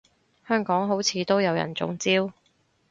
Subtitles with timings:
[0.47, 2.33] 香港好似都有人中招